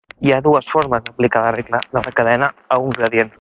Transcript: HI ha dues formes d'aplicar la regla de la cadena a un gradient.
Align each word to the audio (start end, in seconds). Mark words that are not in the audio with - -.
HI 0.27 0.31
ha 0.35 0.37
dues 0.45 0.69
formes 0.75 1.03
d'aplicar 1.09 1.43
la 1.43 1.53
regla 1.57 1.83
de 1.91 2.03
la 2.09 2.15
cadena 2.21 2.49
a 2.77 2.81
un 2.87 2.99
gradient. 3.01 3.29